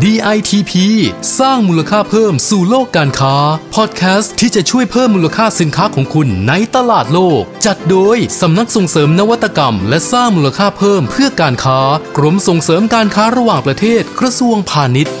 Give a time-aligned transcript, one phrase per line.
[0.00, 0.72] DITP
[1.38, 3.36] สร้างมูลค่าเพิ่มสู่โลกการค้า
[3.74, 11.80] พอดแคสต์ที่จะช่วยเพิ่มมูลค่าสินค้าของคุณในตลาดโลก จัดโดยสำนักส่งเสริมนวัตกรรม และสร้างมูลค่าเพิ่มเพื่อการค้า
[12.16, 15.14] กรมส่งเสริมการค้าระหว่างประเทศกระทรวงพาณิชย์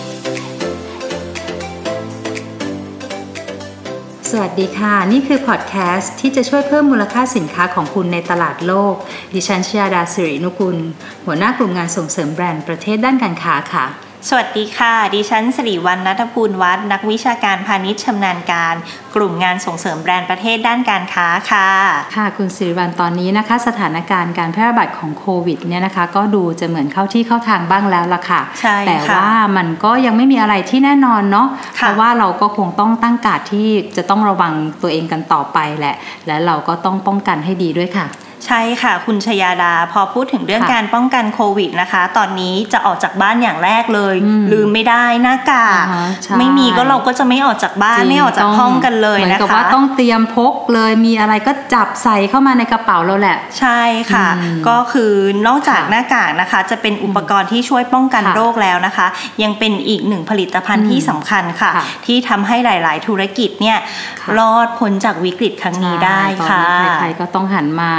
[4.30, 8.94] สวัสดีค่ะ นี่คือพอดแคสต์ที่จะช่วยเพิ่มมูลค่าสินค้าของคุณในตลาดโลก
[9.34, 10.78] ดิฉันชยาดาสิรินุกุล
[11.24, 13.86] หัวหน้ากลุ่มงานส่งเสริมแบรนด์ประเทศด้านการค้าค่ะ
[14.28, 18.74] สวัสดีค่ะ ดิฉันสิริวัลนัทภูลวัฒน์นักวิชาการพาณิชย์ชำนาญการ
[19.14, 21.68] กลุ่มงานส่งเสริมแบรนด์ประเทศด้านการค้าค่ะ
[22.16, 35.94] ค่ะ คุณสิริวัลตอนนี้นะคะ สถานการณ์การแพร่ระบาดของโควิดเนี่ยนะคะ ก็ดูจะเหมือนเข้าที่เข้าทางบ้างแล้วล่ะค่ะใช่แต่ค่ะว่ามันก็ยังไม่มีอะไรที่แน่นอนเนาะเพค่ะราะว่าเราก็คงต้องตั้งการ์ดที่จะต้องระวังตัวเองกันต่อไปแหละ
[36.26, 38.06] และเราก็ต้องป้องกันให้ดีด้วยค่ะ
[38.46, 53.80] ใช่ค่ะคุณชยาดา พอพูดถึงเรื่องค่ะการป้องกันโควิดนะคะ ตอนนี้จะออกจากบ้านอย่างแรกเลยอืมลืมไม่ได้หน้ากากอ่าฮะใช่ไม่มีก็เราก็จะไม่ออกจากบ้านจริไม่ออกจากต้ห้องกันเลยเหมือนนะกับคะว่าต้องเตรียมพกเลยมีอะไรก็จับใส่เข้ามาในกระเป๋าเราแหละ ใช่
[54.12, 55.12] ค่ะอืมก็คือ
[55.46, 59.06] นอกจากค่ะหน้ากากนะคะ จะเป็นอุปกรณ์ที่ช่วยป้องกันค่ะโรคแล้วนะคะ
[59.42, 63.78] ยังเป็นอีกหนึ่งผลิตภัณฑ์อืมที่สำคัญค่ะค่ะ ที่ทำให้หลาย ๆ ธุรกิจเนี่ย
[64.20, 67.92] ค่ะรอดพ้นจากวิกฤตครั้งนี้ได้ใช่ค่ะตอนนี้ใครๆก็ต้องหันมา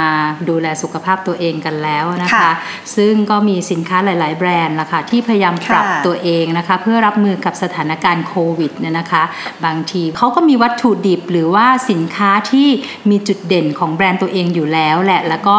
[0.48, 2.52] ดูแลสุขภาพตัวเองกันแล้วนะคะค่ะ
[2.96, 9.22] ซึ่งก็มีสินค้าหลาย ๆ แบรนด์ละค่ะที่พยายามปรับค่ะตัวเองนะคะ เพื่อรับมือกับสถานการณ์โควิดเนี่ยนะคะ
[9.64, 12.68] บางทีเขาก็มีวัตถุดิบหรือว่าสินค้าที่
[13.10, 15.56] มีจุดเด่นของแบรนด์ตัวเองอยู่แล้วแหละ แล้วก็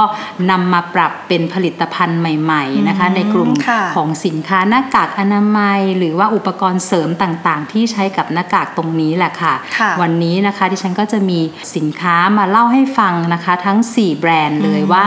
[0.52, 11.40] นำมาปรับเป็นผลิตภัณฑ์ใหม่ ๆ นะคะอืมในกลุ่มค่ะของสินค้าหน้ากากอนามัย หรือว่าอุปกรณ์เสริมต่าง ๆ ที่ใช้กับหน้ากากตรงนี้แหละค่ะค่ะวันนี้นะคะดิฉันก็จะมี
[11.76, 15.06] สินค้ามาเล่าให้ฟังนะคะ ทั้ง 4 แบรนด์เลยว่า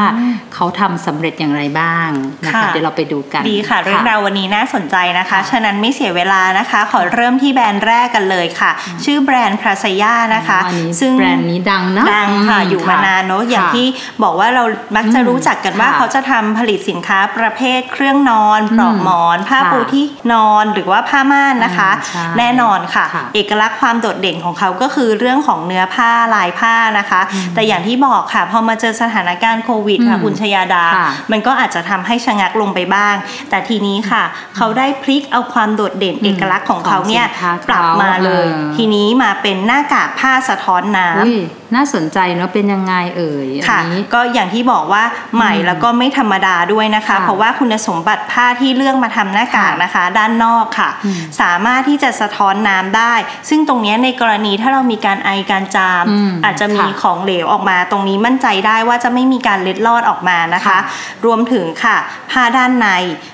[0.54, 2.08] เขาทำสำเร็จอย่างไรบ้าง
[2.46, 8.70] นะคะค่ะเดี๋ยวเราไปดูกันดีค่ะ เรื่องราววันนี้น่าสนใจนะคะ ฉะนั้นไม่เสียเวลานะคะ ขอเริ่มที่แบรนด์แรกกันเลยค่ะ
[9.04, 13.86] ชื่อแบรนด์พราซยานะคะอันนี้ซึ่งแบรนด์นี้ดังนะดังค่ะอืมอยู่มาค่ะนานเนอะอย่างค่ะที่
[14.22, 14.64] บอกว่าเรา
[14.96, 27.20] มักจะรู้จักกันว่าค่ะเขาจะทำผลิตสินค้าประเภท เครื่องนอนอืมปลอกหมอน ผ้าค่ะปูที่นอนหรือว่าผ้าม่านนะคะอืมใช่แน่นอนค่ะค่ะ เอกลักษณ์ความโดดเด่นของเขาก็คือเรื่องของเนื้อผ้าลายผ้านะคะ
[27.54, 33.14] แต่อย่างที่บอกค่ะพอมาเจอสถานการณ์โควิดค่ะอืมคุณชยาดาค่ะมันก็อาจจะทำให้ชะงักลงไปบ้าง
[33.50, 34.24] แต่ทีนี้ค่ะ
[34.56, 41.38] เขาได้พลิกเอาความโดดเด่นเอกลักษณ์ของเขาเนี่ยของสินค้าเขาปรับมาเลยเออทีนี้มาเป็นหน้ากากผ้าสะท้อนน้ำอุ้ย
[41.74, 45.02] น่าสนใจเนาะเป็นยังไงเอ่ยค่ะอันนี้ก็อย่างที่บอกว่า
[45.36, 53.14] ใหม่อืมแล้วก็ไม่ธรรมดาด้วยนะคะค่ะเพราะว่าคุณสมบัติผ้าที่เลือกมาทำหน้ากากค่ะนะคะ ด้านนอกค่ะอืมสามารถที่จะสะท้อนน้ำได้
[53.48, 60.78] ซึ่งตรงเนี้ยในกรณีถ้าเรามีการไอการจามอืมอาจจะมีค่ะของเหลวออกมาตรงนี้มั่นใจได้ว่าจะไม่มีการเล็ดลอดออกมานะคะค่ะ
[61.26, 61.96] รวมถึงค่ะ
[62.30, 62.88] ผ้าด้านใน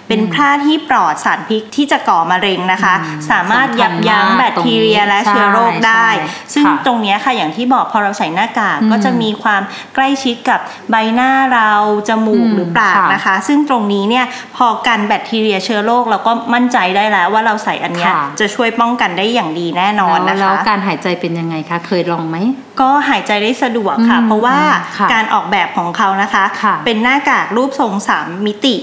[0.09, 9.63] เป็นอืมผ้าที่ปลอดสารพิษที่จะก่อมะเร็งนะคะอืมสามารถสำคัญยับยั้งมากแบคทีเรียตรงนี้และเชื้อโรคได้ใช่ซึ่งค่ะตรงเนี้ยค่ะอย่างที่บอกพอเราใส่หน้ากากอืมก็จะมีความ
[9.95, 10.61] ใกล้ชิดกับ
[10.91, 11.71] ใบหน้าเรา
[12.09, 14.25] จมูกอืมหรือปากค่ะนะคะ ซึ่งตรงนี้เนี่ย
[14.57, 22.37] พอกันแบคทีเรียเชื้อโรคเราก็มั่นใจได้แล้วว่าเราใส่อันเนี้ยค่ะจะช่วยป้องกันได้อย่างดีแน่นอนแล้วนะแล้วคะการหายใจเป็นยังไงคะเคยลองไหม
[22.81, 24.59] ก็หายใจได้สะดวกค่ะอืมเพราะว่า
[24.99, 28.77] ค่ะการออกแบบของเขานะคะค่ะเป็นหน้ากากรูปทรงสามมิติ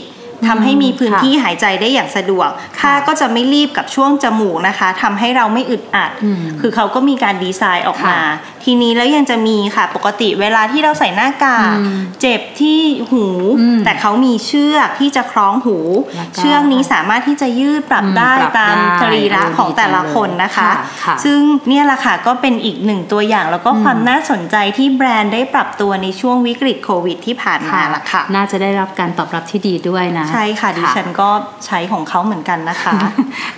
[0.47, 12.79] ทำให้มีพื้นค่ะที่หายใจได้อย่างสะดวกผ้าก็จะไม่รีบกับช่วงจมูกนะคะทำให้เราไม่อึดอัดอืมคือเขาก็มีการดีไซน์ออกมาค่ะทีนี้แล้วยังจะมีค่ะปกติเวลาที่เราใส่หน้ากากอืมเจ็บที่
[13.11, 13.25] หู
[13.59, 15.77] อืมแต่เขามีเชือกที่จะคล้องหู
[16.15, 20.73] แล้วก็เชือกนี้สามารถที่จะยืดปรับอืมได้ปรับตามได้สรีระเออของแต่ละดีจังเลยคนนะคะค่ะ
[21.03, 21.39] ค่ะซึ่ง
[21.69, 31.29] เนี่ยแหละค่ะก็เป็นอีกหนึ่งตัวอย่างแล้วก็อืมความน่าสนใจที่แบรนด์ได้ปรับตัวในช่วงวิกฤตโควิดที่ผ่านมาละค่ะ น่าจะได้รับการตอบรับที่ดีด้วยนะ ใช่ค่ะดิฉันก็
[31.65, 32.93] ใช้ของเขาเหมือนกันนะคะ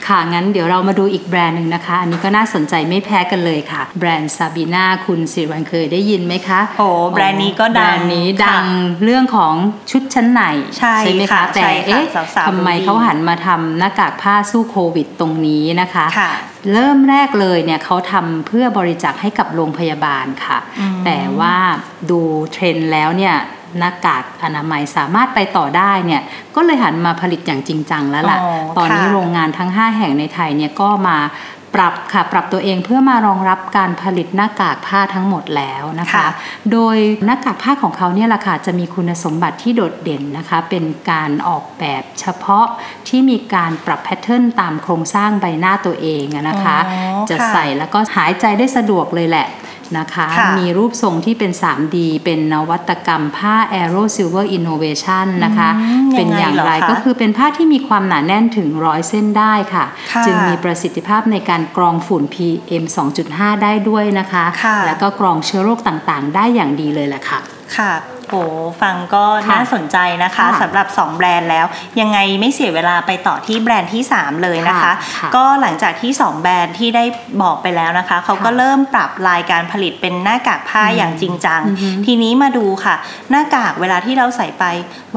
[0.08, 9.54] ค่ะงั้นเดี๋ยวเรามาดูอีกแบรนด์หนึ่งนะคะ อันนี้ก็น่าสนใจไม่แพ้กันเลยค่ะ แบรนด์ซาบีนาคุณสิริวัลเคยได้ยินไหมคะโอ้แบรนด์นี้ก็ดังแบรนด์นี้ดังค่ะเรื่องของ
[9.92, 10.42] ชุดชั้นใน
[10.78, 12.04] ใช่ไหมค่ะคะแต่ใช่ค่ะเอ๊ะ
[12.36, 16.32] สาวๆทำไมรู้ดีเขาหันมาทำหน้ากากผ้าสู้โควิดตรงนี้นะคะค่ะ
[16.74, 21.56] เริ่มแรกเลยเนี่ยเขาทำเพื่อบริจาคให้กับโรงพยาบาลค่ะอืมแต่ว่า
[22.10, 22.20] ดู
[22.52, 23.36] เทรนด์แล้วเนี่ย
[23.80, 26.22] หน้ากากอนามัยสามารถไปต่อได้เนี่ย
[26.56, 31.18] ก็เลยหันมาผลิตอย่างจริงจังแล้วล่ะอ๋อตอนนี้ค่ะโรงงานทั้ง 5 แห่งในไทยเนี่ยก็มา
[31.76, 36.28] ปรับค่ะปรับตัวเองเพื่อมารองรับการผลิตหน้ากากผ้าทั้งหมดแล้วนะคะค่ะ
[36.72, 42.66] โดยหน้ากากผ้าของเขาเนี่ยแหละค่ะจะมีคุณสมบัติที่โดดเด่นนะคะ เป็นการออกแบบเฉพาะ
[43.08, 49.48] ที่มีการปรับแพทเทิร์นตามโครงสร้างใบหน้าตัวเองอะนะคะอ๋อจะค่ะใส่แล้วก็หายใจได้สะดวกเลยแหละ
[50.00, 62.84] นะคะค่ะมีรูปทรงที่เป็น 3D เป็นนวัตกรรมผ้า Aero Silver Innovation นะคะอืมเป็นอย่างไรยังไงเหรอคะก็คือเป็นผ้าที่มีความหนาแน่นถึงร้อยเส้นได้ค่ะค่ะ จึงมีประสิทธิภาพในการกรองฝุ่น PM
[63.24, 67.40] 2.5 ได้ด้วยนะคะค่ะแล้วก็กรองเชื้อโรคต่างๆ ได้อย่างดีเลยแหละค่ะ
[67.78, 67.92] ค่ะ
[68.30, 68.42] โอ้
[68.82, 71.66] ฟังก็ค่ะน่าสนใจนะคะค่ะสำหรับ 2 แบรนด์แล้ว
[72.00, 77.04] ยังไงไม่เสียเวลาไปต่อที่แบรนด์ที่ 3 เลยนะคะค่ะค่ะก็หลังจากที่ 2 แบรนด์ที่ได้
[77.42, 82.96] บอกไปแล้วนะคะ เขาก็ค่ะเริ่มปรับลายการผลิตเป็นหน้ากากผ้าอย่างจริงจังอือฮึทีนี้มาดูค่ะ
[83.32, 84.64] หน้ากากเวลาที่เราใส่ไป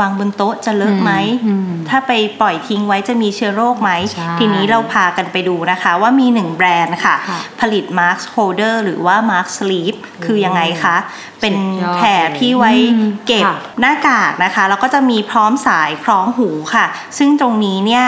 [0.01, 1.13] วางบนโต๊ะจะเลอะไหม
[1.47, 10.97] อืมถ้าไปปล่อยทิ้งไว้จะมีเชื้อโรคไหมใช่ทีนี้เราพากันไปดูนะคะว่ามีหนึ่งแบรนด์ค่ะค่ะผลิต mask holder หรือว่า mask sleeve คือยังไงคะ
[11.41, 16.87] เป็นสุดยอดแถบที่ไว้อืมเก็บค่ะหน้ากากนะคะ แล้วก็จะมีพร้อมสายคล้องหูค่ะ
[17.19, 18.05] ซึ่งตรงนี้เนี่ย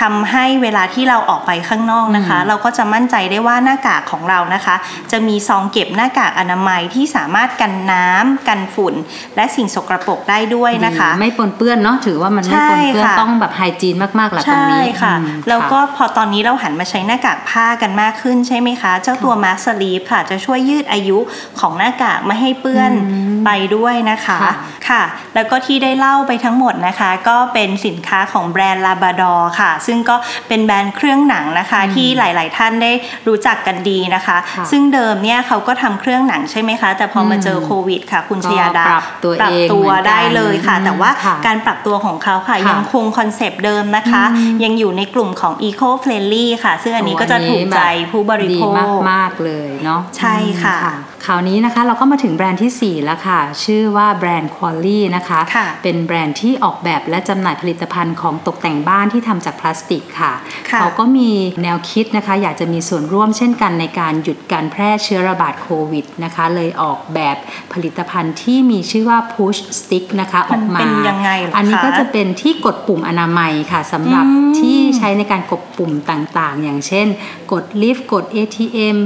[0.00, 4.74] ทำให้เวลาที่เราออกไปข้างนอกนะคะอืมเราก็จะมั่นใจได้ว่าหน้ากากของเรานะคะ
[5.12, 8.94] จะมีซองเก็บหน้ากากอนามัยที่สามารถกันน้ำกันฝุ่น
[9.36, 21.18] และสิ่งสกรปรกได้ด้วยนะคะดีไม่ปนเปื้อนเนาะถือว่ามันไม่ปนเปื้อนใช่ค่ะต้องแบบไฮจีนมากๆแหละตรงใช่นี้ค่ะอืมแล้วก็ค่ะพอตอนนี้เราหันมาใช้หน้ากากผ้ากันมากขึ้นใช่ไหมคะ เจ้าตัวมาร์คสลีฟค่ะจะช่วยยืดอายุ
[21.60, 24.52] ของหน้ากากไม่ให้เปื้อนอืมไปด้วยนะคะค่ะ
[24.88, 25.02] ค่ะ
[25.34, 30.16] แล้วก็ที่ได้เล่าไปทั้งหมดนะคะ ก็เป็นสินค้าของแบรนด์ลาบาดอค่ะ ซึ่งก็
[30.48, 32.92] เป็นแบรนด์เครื่องหนังนะคะอืมที่หลาย ๆ ท่านได้
[33.28, 47.80] รู้จักกันดีนะคะค่ะซึ่งเดิมเนี่ยเขาก็ทำเครื่องหนังใช่ไหมคะ แต่พอมาเจอโควิด ค่ะ คุณชยาดาก็ปรับตัวปรับเองตัวเหมือนกันได้เลยค่ะ แต่ว่าค่ะการปรับตัวของเขาค่ะค่ะ ยังคงคอนเซปต์เดิมนะคะอืมยังอยู่ในกลุ่มของ Eco Friendly ค่ะ ซึ่งอันนี้ก็จะถูกใจ
[48.10, 48.64] ผู้บริโภดีค
[49.10, 60.32] มากๆเลยเนาะใช่ค่ะอืม คราวนี้นะคะเราก็มาถึงแบรนด์ทีสี่4 แล้วค่ะ ชื่อว่าแบรนด์ q u a l i นะคะค่ะเป็นแบรนด์ที่ออกแบบและจำหน่ายผลิตภัณฑ์ของตกแต่งบ้านที่ทำจากพลาสติกค่ะ
[60.70, 61.30] ค่ะเขาก็มี
[61.62, 67.36] แนวคิดนะคะ อยากจะมีส่วนร่วมเช่นกันในการหยุดการแพร่เชื้อระบาดโควิดนะคะ เลยออกแบบ
[67.72, 77.06] ผลิตภัณฑ์ที่มีชื่อว่า Push Stick นะคะออกมาเป็นยังไงเหรอคะอันนี้ก็จะเป็นที่กดปุ่มอนามัยค่ะสำหรับอืมที่ใช้ในการกดปุ่มต่างๆ อย่างเช่น
[77.52, 78.96] กดลิฟต์กด ATM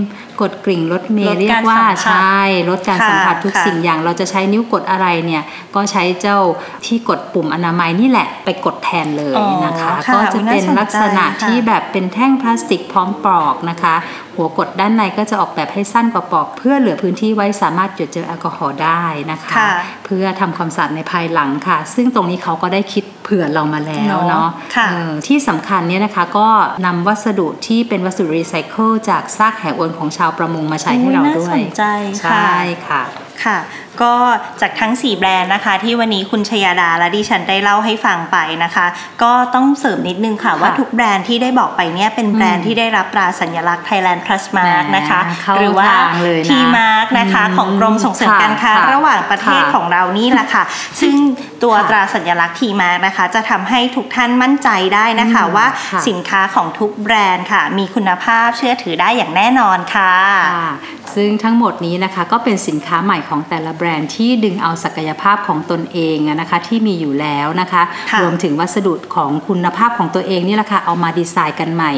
[0.40, 5.42] กดกริ่งรถเมลล์ดเรียการกว่าสัมผัสใช่ลดการค่ะสัมผัสทุกค่ะสิ่งอย่าง เราจะใช้นิ้วกดอะไรเนี่ย
[5.74, 6.38] ก็ใช้เจ้า
[6.86, 13.94] ที่กดปุ่มอนามัยนี่แหละไปกดแทนเลยอ๋อนะคะค่ะก็จะเป็นน่าสนใจลักษณะค่ะที่แบบเป็นแท่งพลาสติกพร้อมปลอกนะคะ
[14.34, 19.72] หัวกดด้านในก็จะออกแบบให้สั้นกว่าปลอกเพื่อเหลือพื้นที่ไว้สามารถหยดเจลแอลกอฮอล์ได้นะคะค่ะ
[20.04, 26.48] เพื่อทำความสะอาดในภายหลังค่ะ ซึ่งตรงนี้เขาก็ได้คิด เผื่อเรามาแล้วเนอะเนาะค่ะเออที่สำคัญเนี่ยนะคะก็
[26.86, 31.84] นำวัสดุที่เป็นวัสดุรีไซเคิลจากซากแหอวนของชาวประมงมาใช้ให้เราด้วยน่าสนใจ
[32.22, 32.56] ค่ะใช่
[32.88, 33.02] ค่ะ
[33.44, 33.58] ค่ะ
[34.02, 34.14] ก็
[34.60, 38.86] จากทั้ง 4 แบรนด์นะคะ ที่วันนี้คุณชยาดาและดิฉันได้เล่าให้ฟังไปนะคะ
[39.22, 50.64] ก็ต้องเสริมนิดนึงค่ะว่าทุกแบรนด์ที่ได้บอกไปเนี่ยเป็นแบรนด์ที่ได้รับตราสัญลักษณ์ Thailand Plus Mark แหมนะคะเข้าหรือว่าทางเลยนะ T Mark นะคะอืมของกรมส่งเสริมค่ะการค้าค่ะระหว่างประเทศค่ะของเรานี่แหละค่ะ
[51.00, 51.14] ซึ่ง
[51.62, 60.12] ตัวค่ะตราสัญลักษณ์ T Mark นะคะ จะทำให้ทุกท่านมั่นใจได้นะคะอืมว่าค่ะสินค้าของทุกแบรนด์ค่ะ มีคุณภาพเชื่อถือได้อย่างแน่นอนค่ะ
[60.52, 60.72] ค่ะ
[61.14, 67.82] ซึ่งทั้งหมดนี้นะคะก็เป็นสินค้าใหม่ของแต่ละแบรนด์ที่ดึงเอาศักยภาพของตนเองอะนะคะที่มีอยู่แล้วนะคะ
[68.12, 71.92] ค่ะรวมถึงวัสดุของคุณภาพของตัวเองนี่แหละค่ะเอามาดีไซน์กันใหม่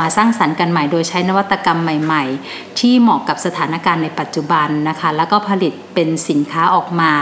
[0.00, 7.12] มาสร้างสรรค์กันใหม่ โดยใช้นวัตกรรมใหม่ ๆ ที่เหมาะกับสถานการณ์ในปัจจุบันนะคะ แล้วก็ผลิตเป็นสินค้าออกมา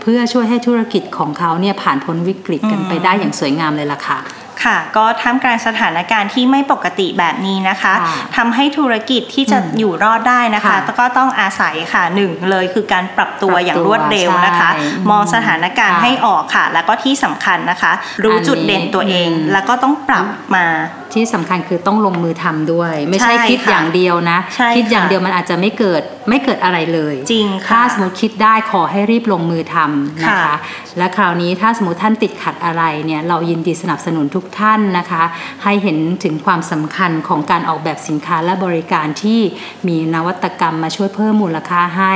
[0.00, 4.18] เพื่อช่วยให้ธุรกิจของเขาเนี่ยผ่านพ้นวิกฤตกันไปได้อย่างสวยงามเลยล่ะค่ะ
[4.64, 17.92] ค่ะก็ท่ามกลางสถานการณ์ที่ไม่ปกติแบบนี้นะคะค่ะทำให้ธุรกิจที่จะอืมอยู่รอดได้นะคะค่ะก็ต้องอาศัยค่ะหนึ่งเลยคือการปรับตัวปรับตัวอย่างรวดเร็วนะคะใช่มองสถานการณ์ค่ะให้ออกค่ะ แล้วก็ที่สำคัญนะคะ
[18.24, 20.66] รู้อันนี้จุดเด่นตัวเองอืมแล้วก็ต้องปรับมา
[21.16, 30.54] ที่สำคัญคือต้องลงมือทำด้วย ไม่ใช่ใช่คิดค่ะอย่างเดียวนะใช่คิดอย่างค่ะเดียวมันอาจจะไม่เกิดไม่เกิดอะไรเลย จริงค่ะถ้าสมมติคิดได้ขอให้รีบลงมือทำนะคะค่ะ
[30.98, 35.22] และคราวนี้ถ้าสมมติท่านติดขัดอะไรเนี่ยเรายินดีสนับสนุนทุกท่านนะคะ
[35.64, 39.40] ให้เห็นถึงความสำคัญของการออกแบบสินค้าและบริการที่
[39.88, 42.14] มีนวัตกรรมมาช่วยเพิ่มมูลค่าให้